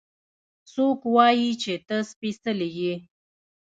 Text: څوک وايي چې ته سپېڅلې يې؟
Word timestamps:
څوک 0.73 0.99
وايي 1.15 1.51
چې 1.61 1.73
ته 1.87 1.97
سپېڅلې 2.11 2.69
يې؟ 2.79 2.93